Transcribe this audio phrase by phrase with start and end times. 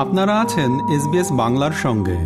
[0.00, 2.18] আপনারা আছেন এসবিএস বাংলার সঙ্গে।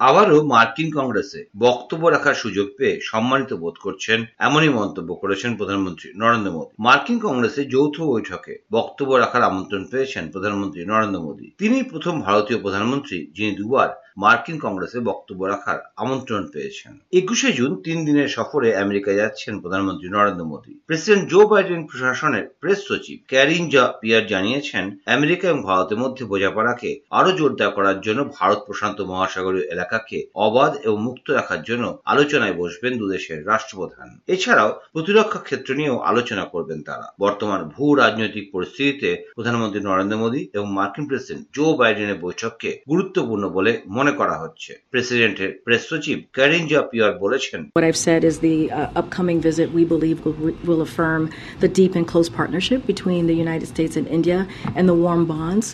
[0.00, 6.52] আবারও মার্কিন কংগ্রেসে বক্তব্য রাখার সুযোগ পেয়ে সম্মানিত বোধ করছেন এমনই মন্তব্য করেছেন প্রধানমন্ত্রী নরেন্দ্র
[6.52, 12.58] মোদী। মার্কিন কংগ্রেসে যৌথ বৈঠকে বক্তব্য রাখার আমন্ত্রণ পেয়েছেন প্রধানমন্ত্রী নরেন্দ্র মোদী। তিনি প্রথম ভারতীয়
[12.60, 13.88] প্রধানমন্ত্রী, যিনি দুবার
[14.22, 20.50] মার্কিন কংগ্রেসে বক্তব্য রাখার আমন্ত্রণ পেয়েছেন। একুশে জুন তিন দিনের সফরে আমেরিকা যাচ্ছেন প্রধানমন্ত্রী Narendra
[20.52, 20.72] Modi.
[20.88, 24.84] President Joe Biden প্রশাসনের প্রেস সচিব ক্যারিন জা পিয়ার জানিয়েছেন,
[25.16, 30.98] আমেরিকা এবং ভারতের মধ্যে বোঝাপড়াকে আরও জোরদার করার জন্য ভারত প্রশান্ত মহাসাগরীয় এলাকাকে অবাধ এবং
[31.06, 37.60] মুক্ত রাখার জন্য আলোচনায় বসবেন দুদেশের রাষ্ট্রপ্রধান। এছাড়াও প্রতিরক্ষা ক্ষেত্র নিয়েও আলোচনা করবেন তারা। বর্তমান
[37.74, 44.09] ভূ রাজনৈতিক পরিস্থিতিতে প্রধানমন্ত্রী নরেন্দ্র মোদী এবং মার্কিন প্রেসিডেন্ট জো বাইডেনের বৈঠককে গুরুত্বপূর্ণ বলে মনে
[44.19, 48.99] করা হচ্ছে প্রেসিডেন্টের প্রেস সচিব ক্যারিন জা পিয়ার বলেছেন What I've said is the uh,
[49.01, 50.37] upcoming visit we believe will,
[50.69, 51.21] will affirm
[51.63, 54.39] the deep and close partnership between the United States and India
[54.77, 55.67] and the warm bonds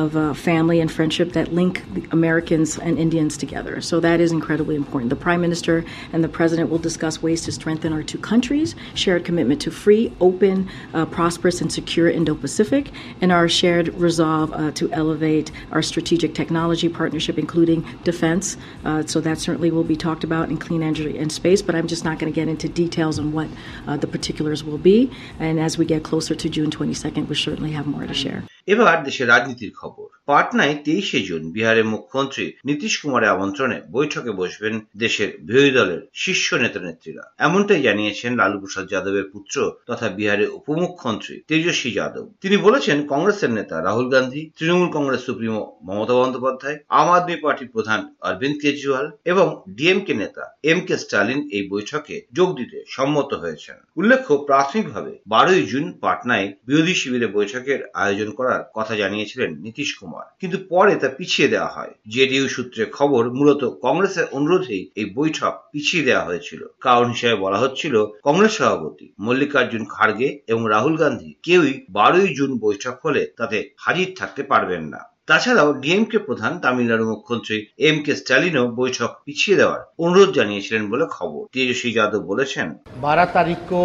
[0.00, 1.74] of uh, family and friendship that link
[2.18, 3.74] Americans and Indians together.
[3.90, 5.08] So that is incredibly important.
[5.16, 5.76] The Prime Minister
[6.12, 10.04] and the President will discuss ways to strengthen our two countries, shared commitment to free,
[10.28, 10.56] open,
[10.94, 12.84] uh, prosperous, and secure Indo-Pacific,
[13.20, 18.57] and our shared resolve uh, to elevate our strategic technology partnership, including defense.
[18.85, 21.87] Uh, so that certainly will be talked about in clean energy and space, but I'm
[21.87, 23.47] just not going to get into details on what
[23.87, 25.11] uh, the particulars will be.
[25.39, 28.46] And as we get closer to June 22nd, we'll certainly have more to share.
[28.67, 35.29] এবার দেশের রাজনীতির খবর। পাটনায় তেইশে June বিহারের মুখ্যমন্ত্রী নীতিশ কুমারের আমন্ত্রণে বৈঠকে বসবেন দেশের
[35.41, 39.55] বিরোধী দলের শীর্ষ নেতা নেত্রীরা। এমনটাই জানিয়েছেন লালু প্রসাদ যাদবের পুত্র
[39.87, 46.13] তথা বিহারের উপমুখ্যমন্ত্রী তেজস্বী যাদব। তিনি বলেছেন, কংগ্রেসের নেতা রাহুল গান্ধী, তৃণমূল কংগ্রেস সুপ্রিমো মমতা
[46.13, 52.15] বন্দ্যোপাধ্যায়, আম আদমি পার্টির প্রধান অরবিন্দ কেজরিওয়াল এবং ডিএমকে নেতা এম কে স্টালিন এই বৈঠকে
[52.33, 58.94] যোগ দিতে সম্মত হয়েছেন। উল্লেখ্য, প্রাথমিকভাবে বারোই জুন পাটনায় বিরোধী শিবিরে বৈঠকের আয়োজন করার কথা
[58.96, 64.84] জানিয়েছিলেন নীতিশ কুমার কিন্তু পরে তা পিছিয়ে দেওয়া হয় জেডিইউ সূত্রে খবর মূলত কংগ্রেসের অনুরোধেই
[64.96, 70.94] এই বৈঠক পিছিয়ে দেওয়া হয়েছিল কারণ হিসেবে বলা হচ্ছিল কংগ্রেস সভাপতি মল্লিকার্জুন খাড়গে এবং রাহুল
[70.96, 77.04] গান্ধী কেউই বারোই জুন বৈঠক হলে তাতে হাজির থাকতে পারবেন না তাছাড়াও ডিএমকে প্রধান তামিলনাড়ু
[77.06, 82.68] মুখ্যমন্ত্রী এম কে স্ট্যালিনও বৈঠক পিছিয়ে দেওয়ার অনুরোধ জানিয়েছিলেন বলে খবর তেজস্বী যাদব বলেছেন
[83.02, 83.80] बारह तारीख को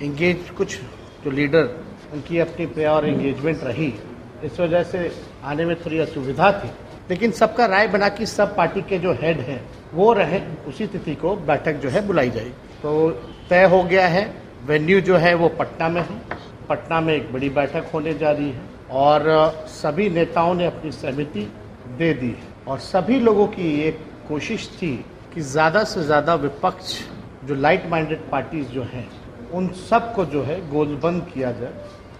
[0.00, 0.70] एंगेज कुछ
[1.22, 1.64] जो लीडर
[2.13, 3.93] उनकी अपनी प्यार एंगेजमेंट रही।
[4.43, 5.11] इस वजह से
[5.43, 6.69] आने में थोड़ी असुविधा थी।
[7.09, 9.61] लेकिन सबका राय बना कि सब पार्टी के जो हेड हैं,
[9.93, 12.51] वो रहे, उसी तिथि को बैठक जो है बुलाई जाएगी
[12.83, 13.09] तो
[13.49, 14.23] तय हो गया है
[14.65, 16.21] वेन्यू जो है वो पटना में है।
[16.69, 19.23] पटना में एक बड़ी बैठक होने जा रही है और
[19.69, 21.49] सभी नेताओं ने अपनी सहमति
[21.97, 24.93] दे दी है। और सभी लोगों की एक कोशिश थी
[25.33, 26.99] कि ज़्यादा से ज़्यादा विपक्ष,
[27.45, 29.07] जो लाइट माइंडेड पार्टीज़ जो हैं,
[29.53, 31.73] उन सबको जो है गोलबंद किया जाए।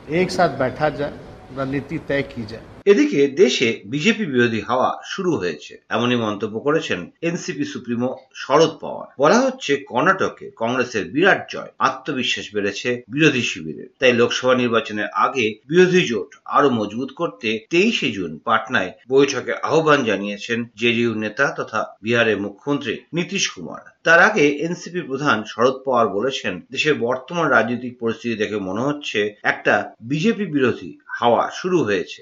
[0.10, 1.14] एक साथ बैठा जाए
[1.58, 7.66] रणनीति तय की जाए। এদিকে দেশে বিজেপি বিরোধী হাওয়া শুরু হয়েছে। এমনই মন্তব্য করেছেন এনসিপি
[7.66, 14.56] সুপ্রিমো শরদ পাওয়ার। বলা হচ্ছে, কর্ণাটকে কংগ্রেসের বিরাট জয়। আত্মবিশ্বাস বেড়েছে বিরোধী শিবিরের। তাই লোকসভা
[14.56, 21.46] নির্বাচনের আগে বিরোধী জোট আরও মজবুত করতে তেইশে জুন পাটনায় বৈঠকে আহ্বান জানিয়েছেন জেডিইউ নেতা
[21.58, 27.94] তথা বিহারের মুখ্যমন্ত্রী নীতিশ কুমার। তার আগে এনসিপি প্রধান শরদ পাওয়ার বলেছেন, দেশের বর্তমান রাজনৈতিক
[28.00, 32.22] পরিস্থিতি দেখে মনে হচ্ছে একটা বিজেপি বিরোধী হাওয়া শুরু হয়েছে।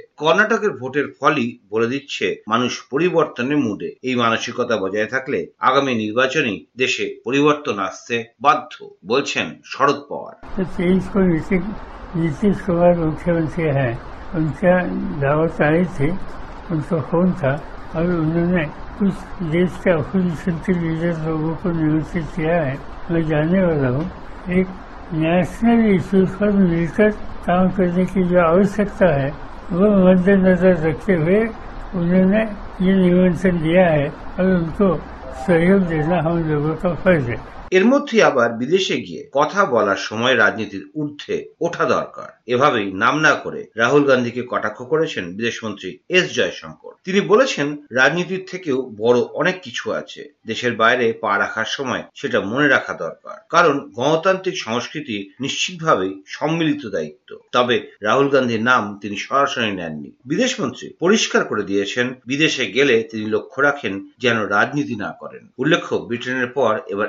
[0.51, 7.05] কর্ণাটকের ভোটের ফলই বলে দিচ্ছে মানুষ পরিবর্তনের মুডে এই মানসিকতা বজায় থাকলে আগামী নির্বাচনেই দেশে
[7.27, 8.73] পরিবর্তন আসতে বাধ্য
[9.11, 11.65] বলছেন শরদ পাওয়ার तो तेईस को नीतीश
[12.17, 13.93] नीतीश कुमार मुख्यमंत्री हैं
[14.37, 14.73] उनका
[15.23, 16.09] दावत आई थी
[16.73, 17.53] उनका फोन था
[17.97, 18.65] और उन्होंने
[18.99, 19.15] कुछ
[19.49, 22.77] देश के अपोजिशन के लीडर लोगों को निमंत्रित किया है
[23.11, 24.07] मैं जानने वाला हूँ
[24.53, 24.67] एक
[25.17, 27.11] नेशनल इश्यूज पर मिलकर
[27.47, 29.31] काम करने की जो आवश्यकता है
[29.72, 31.40] वो मद्देनजर रखते हुए
[31.96, 32.42] उन्होंने
[32.86, 34.08] ये निमंत्रण दिया है.
[34.40, 34.88] और उनको
[35.48, 37.61] सहयोग देना हम लोगों का फर्ज है.
[37.72, 43.34] এর মধ্যে আবার বিদেশে গিয়ে কথা বলার সময় রাজনীতির ঊর্ধ্বে ওঠা দরকার। এভাবেই নাম না
[43.34, 49.92] করে রাহুল গান্ধীকে কটাক্ষ করেছেন বিদেশমন্ত্রী এস জয়শঙ্কর। তিনি বলেছেন, রাজনীতির থেকেও বড় অনেক কিছু
[49.92, 56.86] আছে, দেশের বাইরে পা রাখার সময় সেটা মনে রাখা দরকার। কারণ গণতান্ত্রিক সংস্কৃতি নিশ্চিতভাবেই সম্মিলিত
[56.86, 63.26] দায়িত্ব। তবে রাহুল গান্ধীর নাম তিনি সরাসরি নেননি। বিদেশমন্ত্রী পরিষ্কার করে দিয়েছেন, বিদেশে গেলে তিনি
[63.26, 67.08] লক্ষ্য রাখেন যেন রাজনীতি না করেন। উল্লেখ্য, ব্রিটেনের পর এবার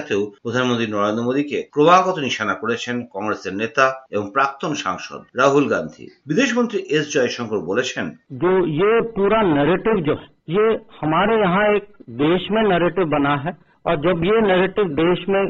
[0.00, 6.78] আমেরিকাতেও প্রধানমন্ত্রী নরেন্দ্র মোদীকে ক্রমাগত নিশানা করেছেন কংগ্রেসের নেতা এবং প্রাক্তন সাংসদ রাহুল গান্ধী বিদেশমন্ত্রী
[6.96, 8.06] এস জয়শঙ্কর বলেছেন
[8.42, 8.50] जो
[8.80, 10.64] ये पूरा नैरेटिव जो है ये
[11.00, 11.84] हमारे यहाँ एक
[12.22, 13.52] देश में नैरेटिव बना है
[13.84, 15.44] और जब ये नैरेटिव देश में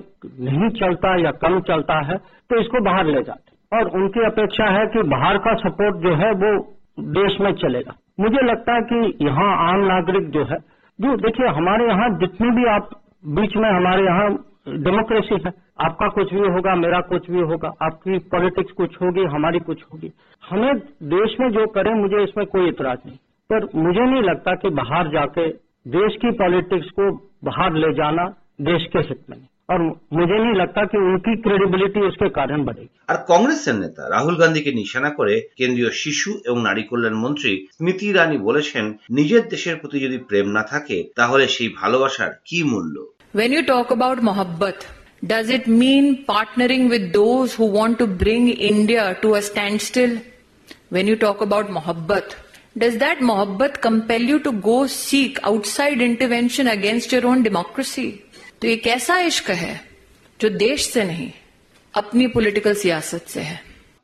[0.49, 2.17] नहीं चलता या कम चलता है
[2.51, 6.13] तो इसको बाहर ले जाते हैं। और उनकी अपेक्षा है कि बाहर का सपोर्ट जो
[6.23, 6.53] है वो
[7.17, 10.59] देश में चलेगा मुझे लगता है कि यहाँ आम नागरिक जो है
[10.99, 12.85] जो देखिए हमारे यहाँ जितनी भी आप
[13.31, 14.29] बीच में हमारे यहाँ
[14.81, 19.59] डेमोक्रेसी है आपका कुछ भी होगा मेरा कुछ भी होगा आपकी पॉलिटिक्स कुछ होगी हमारी
[19.67, 20.13] कुछ होगी
[20.43, 20.79] हमें
[21.11, 23.19] देश में जो करें मुझे इसमें कोई इतराज नहीं
[23.51, 25.49] पर मुझे नहीं लगता कि बाहर जाके
[25.91, 27.11] देश की पॉलिटिक्स को
[27.45, 28.25] बाहर ले जाना
[28.63, 29.37] देश के हित में
[29.71, 29.83] और
[30.13, 35.11] मुझे नहीं लगता कि उनकी क्रेडिबिलिटी उसके कारण बढ़ेगी আর কংগ্রেসের নেতা রাহুল গান্ধীকে নিশানা
[35.19, 40.47] করে কেন্দ্রীয় শিশু এবং নারী কল্যাণ মন্ত্রী স্মৃতি ইরানি বলেছেন নিজের দেশের প্রতি যদি প্রেম
[40.57, 42.97] না থাকে তাহলে সেই ভালোবাসার কি মূল্য
[43.33, 44.85] When you talk about mohabbat,
[45.25, 50.19] does it mean partnering with those who want to bring India to a standstill?
[50.89, 52.35] When you talk about mohabbat,
[52.79, 58.23] does that mohabbat compel you to go seek outside intervention against your own democracy?
[58.61, 59.75] तो ये कैसा इश्क है
[60.41, 61.31] जो देश से नहीं
[61.95, 63.61] अपनी पॉलिटिकल सियासत से है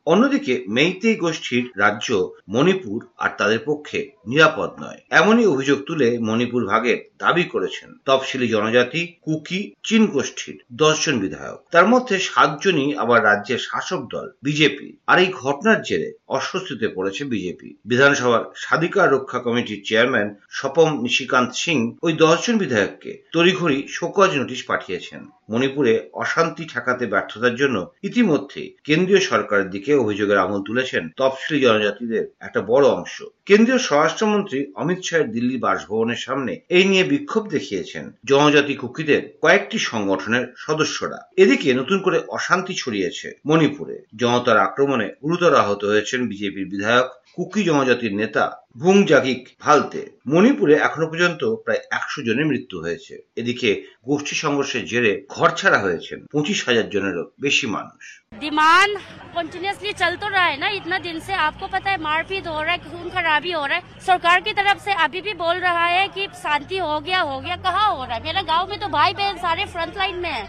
[0.08, 2.08] অন্যদিকে মেইতেই গোষ্ঠীর রাজ্য
[2.48, 9.02] মণিপুর আর তাদের পক্ষে নিরাপদ নয়। এমনই অভিযোগ তুলে মণিপুর ভাগের দাবি করেছেন তফসিলি জনজাতি
[9.22, 15.30] কুকি চীন গোষ্ঠীর দশজন বিধায়ক। তার মধ্যে সাতজনই আবার রাজ্যের শাসক দল, বিজেপি। আর এই
[15.32, 22.56] ঘটনার জেরে অস্বস্তিতে পড়েছে বিজেপি। বিধানসভার স্বাধিকার রক্ষা কমিটির চেয়ারম্যান স্বপম নিশিকান্ত সিং ওই দশজন
[22.58, 25.20] বিধায়ককে তড়িঘড়ি শোকজ নোটিশ পাঠিয়েছেন।
[25.50, 32.60] মণিপুরে অশান্তি ঠেকাতে ব্যর্থতার জন্য ইতিমধ্যে কেন্দ্রীয় সরকারের দিকে অভিযোগের আঙুল তুলেছেন তফসিলি জনজাতিদের একটা
[32.62, 33.16] বড় অংশ।
[33.46, 40.44] কেন্দ্রীয় স্বরাষ্ট্রমন্ত্রী অমিত শাহের দিল্লি বাসভবনের সামনে এই নিয়ে বিক্ষোভ দেখিয়েছেন জনজাতি কুকিদের কয়েকটি সংগঠনের
[40.56, 47.61] সদস্যরা। এদিকে নতুন করে অশান্তি ছড়িয়েছে মণিপুরে। জনতার আক্রমণে গুরুতর আহত হয়েছেন বিজেপির বিধায়ক কুকি
[47.63, 48.43] জনজাতির নেতা
[48.77, 53.69] ভুং জাগিক ভালতে মণিপুরে এখনো পর্যন্ত প্রায় একশো জনের মৃত্যু হয়েছে এদিকে
[54.07, 58.03] গোষ্ঠী সংঘর্ষের জেরে ঘরছাড়া হয়েছেন পঁচিশ হাজার জনেরও বেশি মানুষ
[58.35, 58.91] डिमांड
[59.33, 62.71] कंटिन्यूसली चल तो रहा है ना इतना दिन से आपको पता है मारपीट हो रहा
[62.71, 66.07] है खून खराबी हो रहा है सरकार की तरफ से अभी भी बोल रहा है
[66.07, 69.13] कि शांति हो गया हो गया कहाँ हो रहा है मेरा गांव में तो भाई
[69.13, 70.45] बहन सारे फ्रंट लाइन में है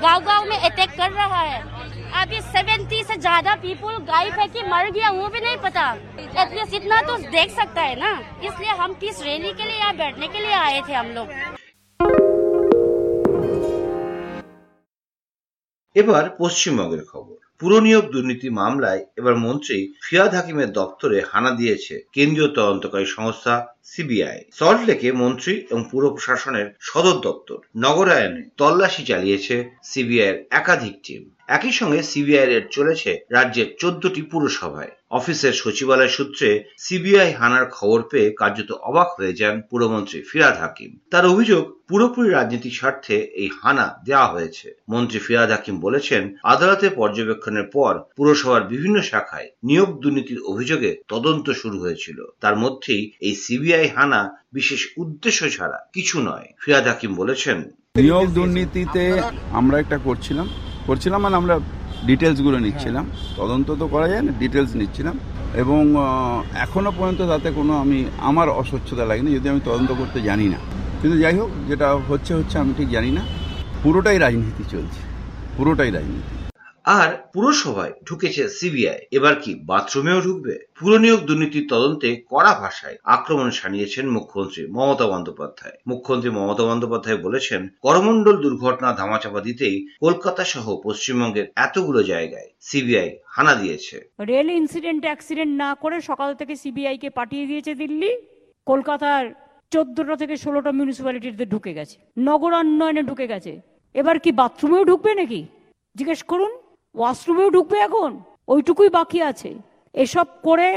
[0.00, 1.60] गांव गांव में अटैक कर रहा है
[2.18, 5.90] अभी सेवेंटी से ज्यादा पीपुल गायब है कि मर गया वो भी नहीं पता
[6.20, 8.12] एटलीस्ट इतना तो देख सकता है ना
[8.44, 11.28] इसलिए हम पीस रैली के लिए यहाँ बैठने के लिए आए थे हम लोग
[15.96, 23.05] এবার পশ্চিমবঙ্গের খবর পুরনিয়োগ দুর্নীতি মামলায় এবার মন্ত্রী ফিয়াদ হাকিমের দপ্তরে হানা দিয়েছে কেন্দ্রীয় তদন্তকারী
[23.05, 31.23] সংস্থা সিবিআই। সল্টলেকে মন্ত্রী এবং পুর প্রশাসনের সদর দপ্তর নগরায়নে তল্লাশি চালিয়েছে সিবিআই একাধিক টিম।
[31.47, 36.49] একই সঙ্গে সিবিআই এর চলেছে রাজ্যের চোদ্দটি পুরসভায়। অফিসের সচিবালয় সূত্রে
[36.85, 42.73] সিবিআই হানার খবর পেয়ে কার্যত অবাক হয়ে যান পুরমন্ত্রী ফিরাদ হাকিম। তার অভিযোগ, পুরোপুরি রাজনৈতিক
[42.79, 46.23] স্বার্থে এই হানা দেওয়া হয়েছে। মন্ত্রী ফিরাদ হাকিম বলেছেন,
[46.53, 53.33] আদালতে পর্যবেক্ষণের পর পুরসভার বিভিন্ন শাখায় নিয়োগ দুর্নীতির অভিযোগে তদন্ত শুরু হয়েছিল। তার মধ্যেই এই
[53.43, 54.21] সিবিআই হানা
[54.53, 57.57] বিশেষ উদ্দেশ্য ছাড়া কিছু নয়। ফিরাদ হাকিম বলেছেন,
[57.97, 59.03] নিয়োগ দুর্নীতিতে
[59.59, 60.47] আমরা একটা করছিলাম।
[60.87, 61.55] করছিলাম মানে আমরা
[62.07, 63.05] ডিটেলসগুলো নিচ্ছিলাম।
[63.37, 65.19] তদন্ত তো করা যায় না, ডিটেলস নিচ্ছিলাম।
[65.53, 65.95] এবং
[66.53, 70.57] এখনও এখনও পর্যন্ত তাতে কোনো আমি, আমার অস্বচ্ছতা লাগেনি, যদি আমি তদন্ত করতে জানি না।
[71.01, 73.21] কিন্তু যাই হোক, যেটা হচ্ছে হচ্ছে আমি ঠিক জানি না।
[73.83, 75.01] পুরোটাই রাজনীতি চলছে।
[75.57, 76.42] পুরোটাই রাজনীতি।
[76.85, 80.59] আর পুরসভায় ঢুকেছে সিবিআই। এবার কি বাথরুমেও ঢুকবে?
[80.79, 88.37] পুরনিয়োগ দুর্নীতির তদন্তে কড়া ভাষায় আক্রমণ সানিয়েছেন মুখ্যমন্ত্রী মমতা বন্দ্যোপাধ্যায়। মুখ্যমন্ত্রী মমতা বন্দ্যোপাধ্যায় বলেছেন, করমণ্ডল
[88.37, 95.75] দুর্ঘটনা ধামাচাপা দিতেই কলকাতা সহ পশ্চিমবঙ্গের এতগুলো জায়গায় সিবিআই হানা দিয়েছে। রেল ইনসিডেন্ট অ্যাক্সিডেন্ট না
[95.75, 98.17] করে সকাল থেকে সিবিআই কে পাঠিয়ে দিয়েছে দিল্লি।
[98.65, 99.33] কলকাতার
[99.71, 103.61] চোদ্দটা থেকে ষোলোটা মিউনিসিপ্যালিটিতে ঢুকে গেছে। নগরান্নয়নে ঢুকে গেছে।
[103.93, 105.45] এবার কি বাথরুমেও ঢুকবে নাকি?
[105.95, 106.62] জিজ্ঞেস করুন।
[106.95, 108.11] ওয়াশরুমেও ঢুকবে এখন?
[108.47, 109.51] ওইটুকুই বাকি আছে।
[109.95, 110.69] এসব করে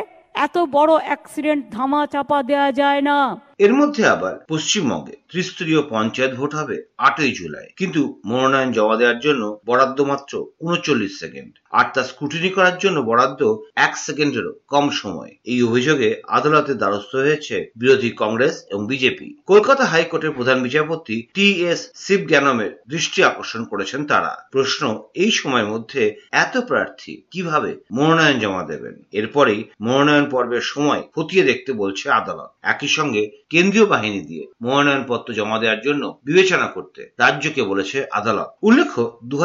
[0.46, 3.18] এত বড় অ্যাক্সিডেন্ট ধামা চাপা দেয়া যায় না।
[3.58, 9.60] এর মধ্যে আবার পশ্চিমবঙ্গে ত্রিস্তরীয় পঞ্চায়েত ভোট হবে আটই জুলাই। কিন্তু মনোনয়ন জমা দেওয়ার জন্য
[9.66, 15.62] বরাদ্দ মাত্র উনচল্লিশ সেকেন্ড। আর তা স্ক্রুটিনি করার জন্য বরাদ্দ এক সেকেন্ডেরও কম সময়। এই
[15.62, 22.82] অভিযোগে আদালতে দ্বারস্থ হয়েছে বিরোধী কংগ্রেস এবং বিজেপি। কলকাতা হাইকোর্টের প্রধান বিচারপতি টি এস শিবজ্ঞানমের
[22.88, 29.02] দৃষ্টি আকর্ষণ করেছেন তারা। প্রশ্ন, এই সময়ের মধ্যে এত প্রার্থী কীভাবে মনোনয়ন জমা দেবেন?
[29.12, 35.58] এরপরেই মনোনয়ন পর্বের সময় খতিয়ে দেখতে বলছে আদালত। একই সঙ্গে কেন্দ্রীয় বাহিনী দিয়ে মনোনয়নপত্র জমা
[35.58, 39.36] দেওয়ার জন্য বিবেচনা করতে রাজ্যকে বলেছে আদালত। উল্লেখ্য দু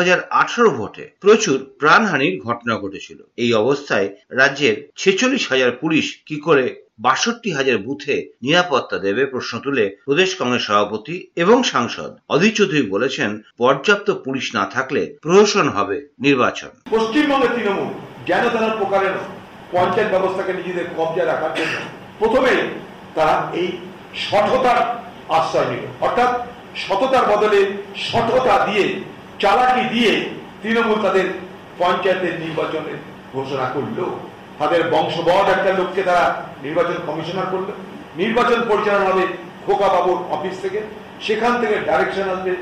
[0.78, 6.66] ভোটে প্রচুর প্রাণহানির ঘটনা ঘটেছিল। এই অবস্থায় রাজ্যের ছেচল্লিশ হাজার পুলিশ কি করে
[7.00, 13.30] বাষট্টি হাজার বুথে নিরাপত্তা দেবে প্রশ্ন তুলে প্রদেশ কংগ্রেস সভাপতি এবং সাংসদ অধীর চৌধুরী বলেছেন,
[13.58, 17.90] পর্যাপ্ত পুলিশ না থাকলে প্রহসন হবে নির্বাচন। পশ্চিমবঙ্গের তৃণমূল,
[18.28, 19.16] যেন তেন প্রকারের
[19.72, 21.76] পঞ্চায়েত ব্যবস্থাকে নিজেদের কবজায় রাখার জন্য।
[22.20, 22.62] প্রথমেই
[23.16, 23.70] তারা এই
[24.16, 24.80] সঠতার
[25.30, 26.32] আশ্রয় নিল। অর্থাৎ
[26.76, 27.66] সততার বদলে
[27.96, 29.02] সঠতা দিয়ে,
[29.40, 30.30] চালাকি দিয়ে
[30.62, 31.26] তৃণমূল তাদের
[31.80, 32.98] পঞ্চায়েতের নির্বাচনের
[33.34, 34.06] ঘোষণা করল।
[34.60, 37.70] তাদের বংশবধ একটা লোককে তারা নির্বাচন কমিশনার করল।
[38.16, 39.28] নির্বাচন পরিচালনা হবে
[39.66, 40.82] খোকা বাবুর অফিস থেকে।
[41.22, 42.56] সেখান থেকে ডাইরেকশন আসবে।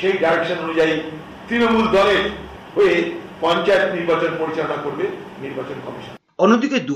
[0.00, 1.00] সেই ডাইরেকশন অনুযায়ী
[1.48, 2.30] তৃণমূল দলের
[2.76, 3.10] হয়ে
[3.40, 5.04] পঞ্চায়েত নির্বাচন পরিচালনা করবে
[5.40, 6.94] নির্বাচন কমিশন। অন্যদিকে দু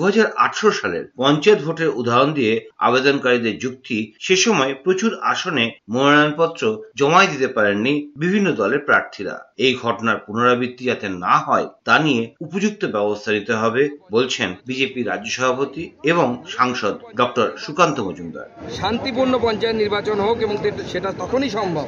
[0.81, 2.53] সালের পঞ্চায়েত ভোটের উদাহরণ দিয়ে
[2.89, 6.63] আবেদনকারীদের যুক্তি, সে সময় প্রচুর আসনে মনোনয়নপত্র
[6.99, 7.93] জমাই দিতে পারেননি
[8.23, 13.83] বিভিন্ন দলের প্রার্থীরা। এই ঘটনার পুনরাবৃত্তি যাতে না হয়, তা নিয়ে উপযুক্ত ব্যবস্থা নিতে হবে
[14.11, 18.47] বলছেন বিজেপি রাজ্য সভাপতি এবং সাংসদ ডক্টর সুকান্ত মজুমদার।
[18.81, 20.57] শান্তিপূর্ণ পঞ্চায়েত নির্বাচন হোক এবং
[20.93, 21.87] সেটা তখনই সম্ভব,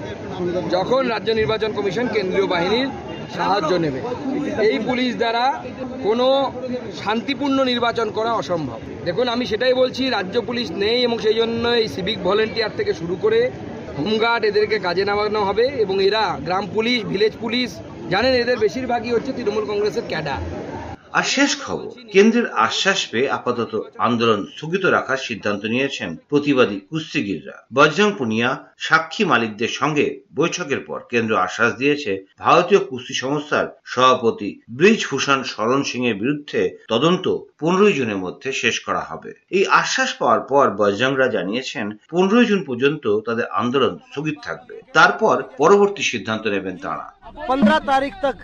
[0.75, 2.88] যখন রাজ্য নির্বাচন কমিশন কেন্দ্রীয় বাহিনীর
[3.39, 4.01] সাহায্য নেবে।
[4.69, 5.45] এই পুলিশ দ্বারা
[6.07, 6.27] কোনো
[7.03, 11.87] শান্তিপূর্ণ নির্বাচন করা অসম্ভব। দেখুন, আমি সেটাই বলছি, রাজ্য পুলিশ নেই এবং সেই জন্য এই
[11.95, 13.41] সিভিক ভলেন্টিয়ার থেকে শুরু করে
[13.99, 17.71] হোমগার্ড এদেরকে কাজে নামানো হবে এবং এরা গ্রাম পুলিশ ভিলেজ পুলিশ,
[18.12, 20.43] জানেন এদের বেশিরভাগই হচ্ছে তৃণমূল কংগ্রেসের ক্যাডার।
[21.12, 28.11] আর শেষ খবর, কেন্দ্রের আশ্বাস পেয়ে আপাতত আন্দোলন স্থগিত রাখার সিদ্ধান্ত নিয়েছেন প্রতিবাদী কুস্তিগিররা। বজরং
[28.19, 35.83] পুনিয়া সাক্ষী মালিকদের সঙ্গে বৈঠকের পর কেন্দ্র আশ্বাস দিয়েছে, ভারতীয় কুস্তি সংস্থার সভাপতি ব্রিজভূষণ শরণ
[35.83, 41.28] সিং এর বিরুদ্ধে তদন্ত পনেরোই জুনের মধ্যে শেষ করা হবে। এই আশ্বাস পাওয়ার পর বজরংরা
[41.28, 48.15] জানিয়েছেন, পনেরোই জুন পর্যন্ত তাদের আন্দোলন স্থগিত থাকবে। তারপর পরবর্তী সিদ্ধান্ত নেবেন তারা। पंद्रह तारीख
[48.23, 48.37] तक,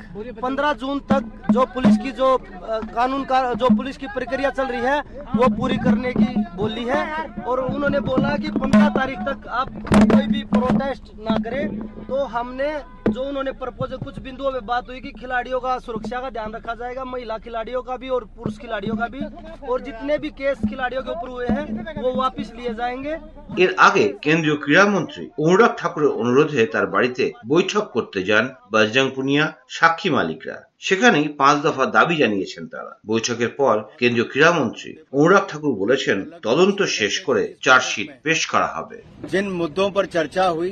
[0.42, 4.80] पंद्रह जून तक जो पुलिस की जो कानून का, जो पुलिस की प्रक्रिया चल रही
[4.82, 5.00] है,
[5.36, 7.04] वो पूरी करने की बोली है।
[7.42, 12.72] और उन्होंने बोला कि पंद्रह तारीख तक आप कोई भी प्रोटेस्ट ना करें। तो हमने
[13.09, 16.73] जो उन्होंने प्रपोज कुछ बिंदुओं में बात हुई कि खिलाड़ियों का सुरक्षा का ध्यान रखा
[16.75, 19.19] जाएगा महिला खिलाड़ियों का भी और पुरुष खिलाड़ियों का भी
[19.67, 23.17] और जितने भी केस खिलाड़ियों के ऊपर हुए हैं वो वापस लिए जाएंगे
[23.55, 30.09] এর আগে কেন্দ্রীয় ক্রীড়ামন্ত্রী অনুরাগ ঠাকুরের অনুরোধে তার বাড়িতে বৈঠক করতে যান বজরং পুনিয়া সাক্ষী
[30.09, 36.79] মালিকরা সেখানেই পাঁচ দফা দাবি জানিয়েছেন তারা বৈঠকের পর কেন্দ্রীয় ক্রীড়ামন্ত্রী অনুরাগ ঠাকুর বলেছেন তদন্ত
[36.97, 38.97] শেষ করে চার্জশিট পেশ করা হবে
[39.33, 40.71] जिन मुद्दों पर चर्चा हुई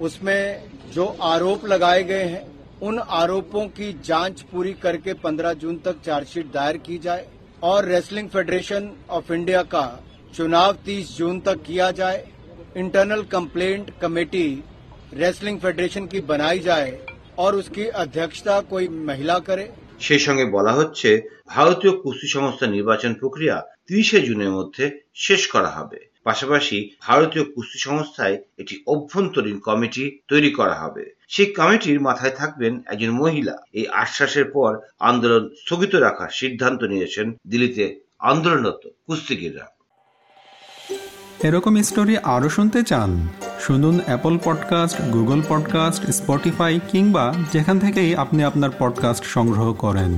[0.00, 0.62] उसमें
[0.94, 2.44] जो आरोप लगाए गए हैं
[2.82, 7.26] उन आरोपों की जांच पूरी करके 15 जून तक चार्जशीट दायर की जाए
[7.62, 9.84] और रेसलिंग फेडरेशन ऑफ इंडिया का
[10.34, 12.24] चुनाव 30 जून तक किया जाए
[12.76, 14.48] internal complaint committee
[15.14, 16.98] wrestling federation की बनाई जाए
[17.38, 19.68] और उसकी अध्यक्षता कोई महिला करे
[20.00, 21.10] সেই সঙ্গে বলা হচ্ছে
[21.48, 24.84] ভারতীয় কুস্তি সংস্থা নির্বাচন প্রক্রিয়া তিরিশে জুনের মধ্যে
[25.16, 31.99] শেষ করা হবে পাশাপাশি ভারতীয় কুস্তি সংস্থায় একটি অভ্যন্তরীণ কমিটি তৈরি করা হবে। সেই কমিটির
[32.01, 37.85] মাথায় থাকবেন একজন মহিলা। এই আশ্বাসের পর আন্দোলন স্থগিত রাখার সিদ্ধান্ত নিয়েছেন দিল্লিতে
[38.19, 39.65] আন্দোলনরত কুস্তিগিররা।
[41.43, 43.27] এরকম স্টোরি আরও শুনতে চান,
[43.59, 50.11] শুনুন Apple podcast Google podcast Spotify কিংবা যেখান থেকেই আপনি আপনার পডকাস্ট সংগ্রহ করেন।